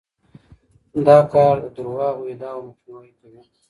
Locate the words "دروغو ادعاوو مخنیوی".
1.75-3.11